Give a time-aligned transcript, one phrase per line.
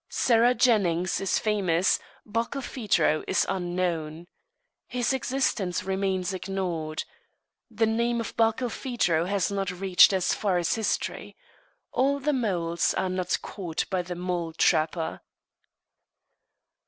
[0.09, 4.25] Sarah Jennings is famous; Barkilphedro is unknown.
[4.87, 7.03] His existence remains ignored.
[7.69, 11.37] The name of Barkilphedro has not reached as far as history.
[11.91, 15.21] All the moles are not caught by the mole trapper.